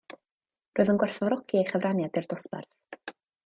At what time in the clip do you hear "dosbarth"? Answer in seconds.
2.33-3.17